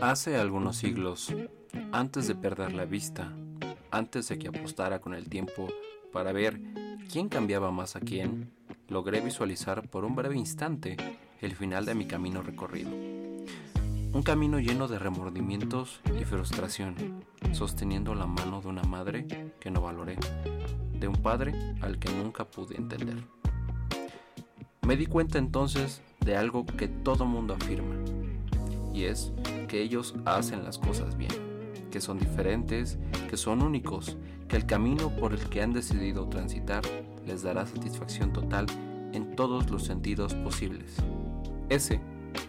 Hace 0.00 0.38
algunos 0.38 0.78
siglos, 0.78 1.30
antes 1.92 2.26
de 2.26 2.34
perder 2.34 2.72
la 2.72 2.86
vista, 2.86 3.34
antes 3.90 4.28
de 4.28 4.38
que 4.38 4.48
apostara 4.48 4.98
con 4.98 5.12
el 5.12 5.28
tiempo 5.28 5.68
para 6.10 6.32
ver 6.32 6.58
quién 7.12 7.28
cambiaba 7.28 7.70
más 7.70 7.96
a 7.96 8.00
quién, 8.00 8.50
logré 8.88 9.20
visualizar 9.20 9.86
por 9.90 10.06
un 10.06 10.16
breve 10.16 10.38
instante 10.38 10.96
el 11.42 11.54
final 11.54 11.84
de 11.84 11.94
mi 11.94 12.06
camino 12.06 12.40
recorrido. 12.40 12.90
Un 12.90 14.22
camino 14.24 14.58
lleno 14.58 14.88
de 14.88 14.98
remordimientos 14.98 16.00
y 16.18 16.24
frustración, 16.24 17.22
sosteniendo 17.52 18.14
la 18.14 18.26
mano 18.26 18.62
de 18.62 18.68
una 18.68 18.84
madre 18.84 19.52
que 19.60 19.70
no 19.70 19.82
valoré, 19.82 20.16
de 20.98 21.08
un 21.08 21.16
padre 21.16 21.52
al 21.82 21.98
que 21.98 22.10
nunca 22.10 22.46
pude 22.46 22.74
entender. 22.74 23.18
Me 24.80 24.96
di 24.96 25.04
cuenta 25.04 25.36
entonces 25.36 26.00
de 26.20 26.38
algo 26.38 26.64
que 26.64 26.88
todo 26.88 27.26
mundo 27.26 27.52
afirma, 27.52 27.96
y 28.94 29.04
es 29.04 29.30
que 29.70 29.80
ellos 29.80 30.16
hacen 30.24 30.64
las 30.64 30.78
cosas 30.78 31.16
bien, 31.16 31.30
que 31.92 32.00
son 32.00 32.18
diferentes, 32.18 32.98
que 33.28 33.36
son 33.36 33.62
únicos, 33.62 34.16
que 34.48 34.56
el 34.56 34.66
camino 34.66 35.14
por 35.14 35.32
el 35.32 35.48
que 35.48 35.62
han 35.62 35.72
decidido 35.72 36.28
transitar 36.28 36.82
les 37.24 37.44
dará 37.44 37.64
satisfacción 37.64 38.32
total 38.32 38.66
en 39.12 39.36
todos 39.36 39.70
los 39.70 39.84
sentidos 39.84 40.34
posibles. 40.34 40.96
Ese 41.68 42.00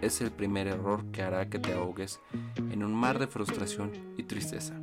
es 0.00 0.22
el 0.22 0.30
primer 0.30 0.68
error 0.68 1.04
que 1.12 1.20
hará 1.20 1.50
que 1.50 1.58
te 1.58 1.74
ahogues 1.74 2.18
en 2.56 2.82
un 2.82 2.94
mar 2.94 3.18
de 3.18 3.26
frustración 3.26 3.92
y 4.16 4.22
tristeza. 4.22 4.74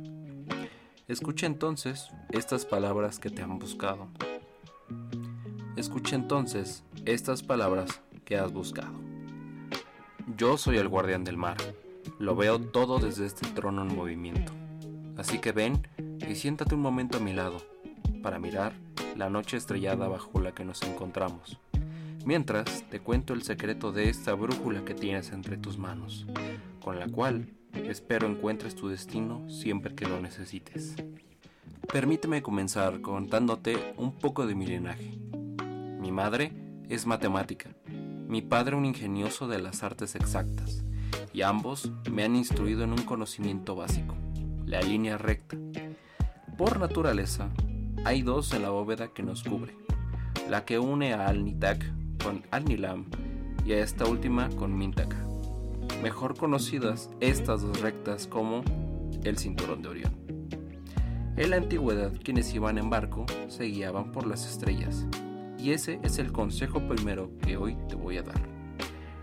Escucha 1.08 1.46
entonces 1.46 2.10
estas 2.28 2.64
palabras 2.64 3.18
que 3.18 3.30
te 3.30 3.42
han 3.42 3.58
buscado. 3.58 4.06
Escucha 5.74 6.14
entonces 6.14 6.84
estas 7.06 7.42
palabras 7.42 8.00
que 8.24 8.38
has 8.38 8.52
buscado. 8.52 8.94
Yo 10.36 10.56
soy 10.56 10.76
el 10.76 10.86
guardián 10.86 11.24
del 11.24 11.36
mar. 11.36 11.56
Lo 12.20 12.36
veo 12.36 12.60
todo 12.60 12.98
desde 12.98 13.24
este 13.24 13.48
trono 13.48 13.80
en 13.80 13.96
movimiento. 13.96 14.52
Así 15.16 15.38
que 15.38 15.52
ven 15.52 15.88
y 16.28 16.34
siéntate 16.34 16.74
un 16.74 16.82
momento 16.82 17.16
a 17.16 17.20
mi 17.20 17.32
lado 17.32 17.62
para 18.22 18.38
mirar 18.38 18.74
la 19.16 19.30
noche 19.30 19.56
estrellada 19.56 20.06
bajo 20.06 20.38
la 20.38 20.52
que 20.52 20.62
nos 20.62 20.82
encontramos. 20.82 21.58
Mientras 22.26 22.84
te 22.90 23.00
cuento 23.00 23.32
el 23.32 23.42
secreto 23.42 23.90
de 23.90 24.10
esta 24.10 24.34
brújula 24.34 24.84
que 24.84 24.92
tienes 24.92 25.32
entre 25.32 25.56
tus 25.56 25.78
manos, 25.78 26.26
con 26.84 26.98
la 26.98 27.08
cual 27.08 27.54
espero 27.72 28.26
encuentres 28.26 28.74
tu 28.76 28.88
destino 28.88 29.48
siempre 29.48 29.94
que 29.94 30.06
lo 30.06 30.20
necesites. 30.20 30.96
Permíteme 31.90 32.42
comenzar 32.42 33.00
contándote 33.00 33.94
un 33.96 34.12
poco 34.12 34.46
de 34.46 34.54
mi 34.54 34.66
linaje. 34.66 35.18
Mi 35.98 36.12
madre 36.12 36.52
es 36.90 37.06
matemática, 37.06 37.70
mi 38.28 38.42
padre 38.42 38.76
un 38.76 38.84
ingenioso 38.84 39.48
de 39.48 39.58
las 39.58 39.82
artes 39.82 40.14
exactas, 40.14 40.84
y 41.32 41.42
ambos 41.42 41.90
me 42.10 42.24
han 42.24 42.36
instruido 42.36 42.84
en 42.84 42.90
un 42.90 43.02
conocimiento 43.02 43.76
básico, 43.76 44.14
la 44.66 44.80
línea 44.80 45.18
recta. 45.18 45.56
Por 46.56 46.78
naturaleza, 46.78 47.50
hay 48.04 48.22
dos 48.22 48.52
en 48.52 48.62
la 48.62 48.70
bóveda 48.70 49.08
que 49.08 49.22
nos 49.22 49.42
cubre, 49.42 49.76
la 50.48 50.64
que 50.64 50.78
une 50.78 51.14
a 51.14 51.26
Al-Nitak 51.26 51.84
con 52.22 52.42
Al-Nilam 52.50 53.06
y 53.64 53.72
a 53.72 53.82
esta 53.82 54.06
última 54.06 54.48
con 54.50 54.76
Mintaka, 54.76 55.16
mejor 56.02 56.36
conocidas 56.36 57.10
estas 57.20 57.62
dos 57.62 57.80
rectas 57.80 58.26
como 58.26 58.62
el 59.24 59.38
cinturón 59.38 59.82
de 59.82 59.88
Orión. 59.88 60.12
En 61.36 61.50
la 61.50 61.56
antigüedad 61.56 62.12
quienes 62.22 62.52
iban 62.54 62.78
en 62.78 62.90
barco 62.90 63.26
se 63.48 63.64
guiaban 63.64 64.12
por 64.12 64.26
las 64.26 64.46
estrellas, 64.46 65.06
y 65.58 65.72
ese 65.72 66.00
es 66.02 66.18
el 66.18 66.32
consejo 66.32 66.80
primero 66.80 67.30
que 67.38 67.56
hoy 67.56 67.76
te 67.88 67.94
voy 67.94 68.18
a 68.18 68.22
dar. 68.22 68.59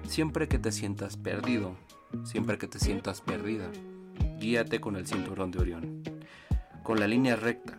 Siempre 0.08 0.48
que 0.48 0.58
te 0.58 0.72
sientas 0.72 1.18
perdido, 1.18 1.76
siempre 2.24 2.58
que 2.58 2.68
te 2.68 2.80
sientas 2.80 3.22
perdida, 3.22 3.70
guíate 4.40 4.82
con 4.82 4.96
el 4.96 5.06
cinturón 5.06 5.52
de 5.52 5.60
Orión, 5.60 6.04
con 6.84 7.00
la 7.00 7.08
línea 7.08 7.36
recta. 7.36 7.78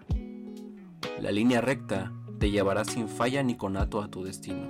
La 1.20 1.32
línea 1.32 1.60
recta 1.60 2.12
te 2.38 2.50
llevará 2.50 2.84
sin 2.84 3.08
falla 3.08 3.42
ni 3.42 3.56
conato 3.56 4.00
a 4.00 4.08
tu 4.08 4.22
destino 4.22 4.69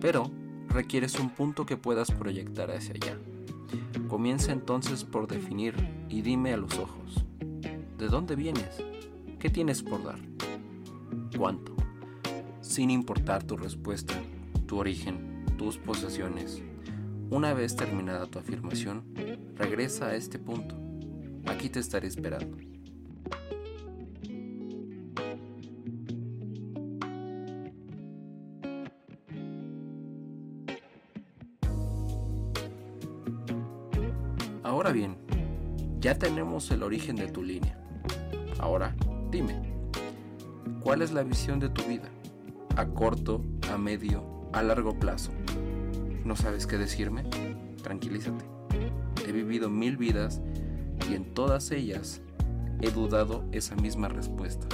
pero 0.00 0.30
requieres 0.68 1.18
un 1.18 1.30
punto 1.30 1.66
que 1.66 1.76
puedas 1.76 2.10
proyectar 2.10 2.70
hacia 2.70 2.94
allá. 2.94 3.18
Comienza 4.08 4.52
entonces 4.52 5.04
por 5.04 5.26
definir 5.26 5.74
y 6.08 6.22
dime 6.22 6.52
a 6.52 6.56
los 6.56 6.78
ojos, 6.78 7.24
¿de 7.98 8.06
dónde 8.06 8.36
vienes? 8.36 8.82
¿Qué 9.38 9.50
tienes 9.50 9.82
por 9.82 10.04
dar? 10.04 10.18
¿Cuánto? 11.36 11.74
Sin 12.60 12.90
importar 12.90 13.44
tu 13.44 13.56
respuesta, 13.56 14.14
tu 14.66 14.78
origen, 14.78 15.44
tus 15.56 15.76
posesiones. 15.78 16.62
Una 17.30 17.52
vez 17.52 17.76
terminada 17.76 18.24
tu 18.26 18.38
afirmación, 18.38 19.04
regresa 19.54 20.06
a 20.06 20.14
este 20.14 20.38
punto. 20.38 20.74
Aquí 21.44 21.68
te 21.68 21.78
estaré 21.78 22.08
esperando. 22.08 22.56
Ahora 34.62 34.90
bien, 34.92 35.18
ya 36.00 36.18
tenemos 36.18 36.70
el 36.70 36.82
origen 36.82 37.16
de 37.16 37.28
tu 37.28 37.42
línea. 37.42 37.78
Ahora, 38.58 38.96
dime, 39.30 39.54
¿cuál 40.80 41.02
es 41.02 41.12
la 41.12 41.22
visión 41.24 41.60
de 41.60 41.68
tu 41.68 41.82
vida? 41.82 42.08
¿A 42.76 42.86
corto, 42.86 43.44
a 43.70 43.76
medio, 43.76 44.48
a 44.54 44.62
largo 44.62 44.98
plazo? 44.98 45.30
¿No 46.28 46.36
sabes 46.36 46.66
qué 46.66 46.76
decirme? 46.76 47.24
Tranquilízate. 47.82 48.44
He 49.26 49.32
vivido 49.32 49.70
mil 49.70 49.96
vidas 49.96 50.42
y 51.10 51.14
en 51.14 51.32
todas 51.32 51.70
ellas 51.70 52.20
he 52.82 52.90
dudado 52.90 53.46
esa 53.50 53.74
misma 53.76 54.08
respuesta. 54.08 54.66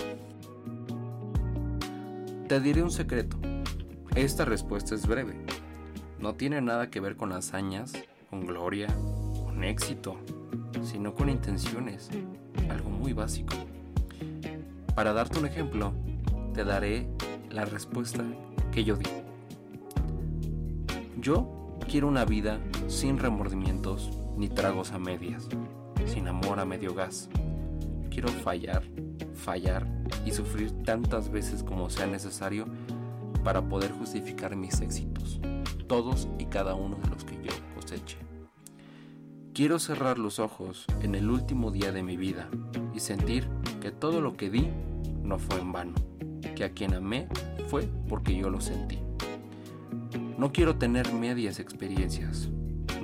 Te 2.48 2.58
diré 2.58 2.82
un 2.82 2.90
secreto. 2.90 3.36
Esta 4.16 4.44
respuesta 4.44 4.96
es 4.96 5.06
breve. 5.06 5.36
No 6.18 6.34
tiene 6.34 6.60
nada 6.60 6.90
que 6.90 6.98
ver 6.98 7.14
con 7.14 7.30
hazañas, 7.30 7.92
con 8.30 8.46
gloria, 8.46 8.88
éxito, 9.62 10.16
sino 10.82 11.14
con 11.14 11.28
intenciones, 11.28 12.10
algo 12.68 12.90
muy 12.90 13.12
básico. 13.12 13.54
Para 14.96 15.12
darte 15.12 15.38
un 15.38 15.46
ejemplo, 15.46 15.92
te 16.52 16.64
daré 16.64 17.06
la 17.48 17.64
respuesta 17.64 18.24
que 18.72 18.82
yo 18.82 18.96
di. 18.96 19.23
Yo 21.24 21.78
quiero 21.90 22.06
una 22.06 22.26
vida 22.26 22.60
sin 22.86 23.18
remordimientos 23.18 24.10
ni 24.36 24.50
tragos 24.50 24.92
a 24.92 24.98
medias, 24.98 25.48
sin 26.04 26.28
amor 26.28 26.60
a 26.60 26.66
medio 26.66 26.92
gas. 26.92 27.30
Quiero 28.10 28.28
fallar, 28.28 28.82
fallar 29.32 29.86
y 30.26 30.32
sufrir 30.32 30.70
tantas 30.82 31.30
veces 31.30 31.62
como 31.62 31.88
sea 31.88 32.06
necesario 32.06 32.66
para 33.42 33.62
poder 33.62 33.90
justificar 33.92 34.54
mis 34.54 34.82
éxitos, 34.82 35.40
todos 35.86 36.28
y 36.38 36.44
cada 36.44 36.74
uno 36.74 36.96
de 37.02 37.08
los 37.08 37.24
que 37.24 37.36
yo 37.36 37.52
coseche. 37.74 38.18
Quiero 39.54 39.78
cerrar 39.78 40.18
los 40.18 40.38
ojos 40.38 40.84
en 41.00 41.14
el 41.14 41.30
último 41.30 41.70
día 41.70 41.90
de 41.90 42.02
mi 42.02 42.18
vida 42.18 42.50
y 42.94 43.00
sentir 43.00 43.48
que 43.80 43.90
todo 43.90 44.20
lo 44.20 44.36
que 44.36 44.50
di 44.50 44.68
no 45.22 45.38
fue 45.38 45.58
en 45.58 45.72
vano, 45.72 45.94
que 46.54 46.64
a 46.64 46.72
quien 46.72 46.92
amé 46.92 47.28
fue 47.68 47.88
porque 48.10 48.36
yo 48.36 48.50
lo 48.50 48.60
sentí. 48.60 49.03
No 50.36 50.52
quiero 50.52 50.76
tener 50.76 51.12
medias 51.12 51.60
experiencias, 51.60 52.48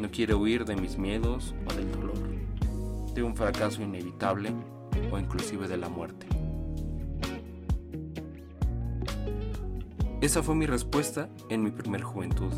no 0.01 0.11
quiero 0.11 0.39
huir 0.39 0.65
de 0.65 0.75
mis 0.75 0.99
miedos 0.99 1.55
o 1.65 1.73
del 1.75 1.91
dolor, 1.93 2.19
de 3.15 3.23
un 3.23 3.37
fracaso 3.37 3.83
inevitable 3.83 4.53
o 5.13 5.19
inclusive 5.19 5.69
de 5.69 5.77
la 5.77 5.89
muerte. 5.89 6.27
Esa 10.21 10.43
fue 10.43 10.57
mi 10.57 10.67
respuesta 10.67 11.29
en 11.49 11.63
mi 11.63 11.71
primer 11.71 12.03
juventud 12.03 12.53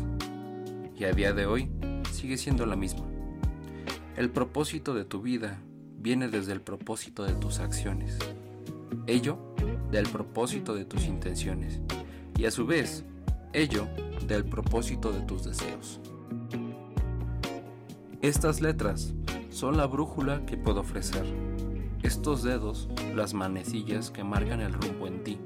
y 0.97 1.03
a 1.03 1.11
día 1.11 1.33
de 1.33 1.45
hoy 1.45 1.69
sigue 2.11 2.37
siendo 2.37 2.65
la 2.65 2.75
misma. 2.75 3.05
El 4.17 4.31
propósito 4.31 4.95
de 4.95 5.05
tu 5.05 5.21
vida 5.21 5.59
viene 5.99 6.27
desde 6.27 6.51
el 6.51 6.61
propósito 6.61 7.23
de 7.23 7.33
tus 7.33 7.59
acciones. 7.59 8.17
Ello 9.05 9.37
del 9.91 10.09
propósito 10.09 10.73
de 10.73 10.85
tus 10.85 11.05
intenciones. 11.05 11.79
Y 12.37 12.45
a 12.45 12.51
su 12.51 12.65
vez, 12.65 13.05
ello 13.53 13.87
del 14.27 14.45
propósito 14.45 15.11
de 15.11 15.21
tus 15.21 15.43
deseos. 15.43 15.99
Estas 18.21 18.61
letras 18.61 19.13
son 19.49 19.77
la 19.77 19.85
brújula 19.85 20.45
que 20.45 20.57
puedo 20.57 20.81
ofrecer. 20.81 21.23
Estos 22.01 22.41
dedos, 22.41 22.89
las 23.15 23.33
manecillas 23.33 24.09
que 24.09 24.23
marcan 24.23 24.59
el 24.59 24.73
rumbo 24.73 25.07
en 25.07 25.23
ti. 25.23 25.39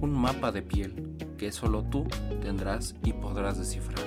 Un 0.00 0.12
mapa 0.12 0.50
de 0.50 0.62
piel 0.62 1.14
que 1.38 1.52
solo 1.52 1.84
tú 1.84 2.06
tendrás 2.42 2.96
y 3.04 3.12
podrás 3.12 3.58
descifrar. 3.58 4.04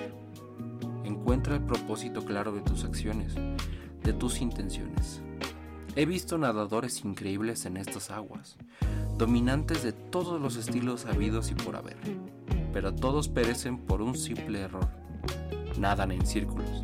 Encuentra 1.04 1.56
el 1.56 1.64
propósito 1.64 2.26
claro 2.26 2.52
de 2.52 2.62
tus 2.62 2.84
acciones, 2.84 3.36
de 4.04 4.14
tus 4.14 4.42
intenciones. 4.42 5.22
He 5.96 6.06
visto 6.06 6.38
nadadores 6.38 7.04
increíbles 7.06 7.66
en 7.66 7.78
estas 7.78 8.12
aguas, 8.12 8.58
dominantes 9.18 9.82
de 9.82 9.94
todos 9.94 10.40
los 10.40 10.58
estilos 10.58 11.06
habidos 11.06 11.50
y 11.50 11.56
por 11.56 11.76
haber, 11.76 11.98
pero 12.78 12.94
todos 12.94 13.28
perecen 13.28 13.80
por 13.80 14.04
un 14.04 14.16
simple 14.16 14.62
error. 14.62 14.88
Nadan 15.80 16.12
en 16.12 16.28
círculos. 16.28 16.84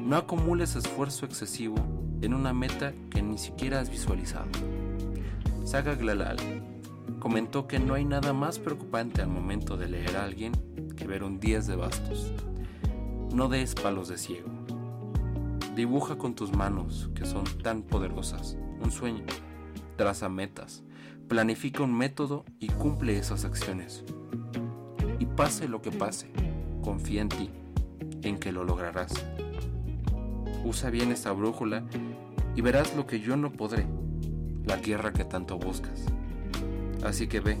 No 0.00 0.16
acumules 0.16 0.74
esfuerzo 0.74 1.26
excesivo 1.26 1.74
en 2.22 2.32
una 2.32 2.54
meta 2.54 2.94
que 3.10 3.20
ni 3.20 3.36
siquiera 3.36 3.80
has 3.80 3.90
visualizado. 3.90 4.48
Saga 5.66 5.96
Glalal 5.96 6.38
comentó 7.18 7.66
que 7.66 7.78
no 7.78 7.92
hay 7.92 8.06
nada 8.06 8.32
más 8.32 8.58
preocupante 8.58 9.20
al 9.20 9.28
momento 9.28 9.76
de 9.76 9.86
leer 9.86 10.16
a 10.16 10.24
alguien 10.24 10.52
que 10.96 11.06
ver 11.06 11.24
un 11.24 11.40
10 11.40 11.66
de 11.66 11.76
bastos. 11.76 12.32
No 13.34 13.50
des 13.50 13.74
palos 13.74 14.08
de 14.08 14.16
ciego. 14.16 14.48
Dibuja 15.76 16.16
con 16.16 16.34
tus 16.34 16.56
manos, 16.56 17.10
que 17.14 17.26
son 17.26 17.44
tan 17.62 17.82
poderosas, 17.82 18.56
un 18.82 18.90
sueño. 18.90 19.26
Traza 19.98 20.30
metas, 20.30 20.84
planifica 21.28 21.82
un 21.82 21.92
método 21.92 22.46
y 22.60 22.68
cumple 22.68 23.18
esas 23.18 23.44
acciones. 23.44 24.04
Pase 25.36 25.66
lo 25.66 25.82
que 25.82 25.90
pase, 25.90 26.28
confía 26.80 27.20
en 27.20 27.28
ti, 27.28 27.50
en 28.22 28.38
que 28.38 28.52
lo 28.52 28.62
lograrás. 28.62 29.12
Usa 30.64 30.90
bien 30.90 31.10
esta 31.10 31.32
brújula 31.32 31.82
y 32.54 32.60
verás 32.60 32.94
lo 32.94 33.04
que 33.08 33.18
yo 33.18 33.36
no 33.36 33.50
podré, 33.50 33.84
la 34.64 34.76
tierra 34.76 35.12
que 35.12 35.24
tanto 35.24 35.58
buscas. 35.58 36.04
Así 37.04 37.26
que 37.26 37.40
ve 37.40 37.58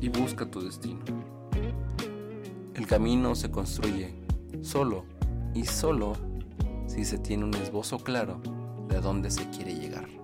y 0.00 0.08
busca 0.08 0.46
tu 0.46 0.60
destino. 0.60 1.00
El 2.74 2.86
camino 2.86 3.34
se 3.34 3.50
construye 3.50 4.14
solo 4.62 5.04
y 5.52 5.64
solo 5.64 6.12
si 6.86 7.04
se 7.04 7.18
tiene 7.18 7.44
un 7.44 7.54
esbozo 7.54 7.98
claro 7.98 8.40
de 8.88 9.00
dónde 9.00 9.32
se 9.32 9.50
quiere 9.50 9.74
llegar. 9.74 10.19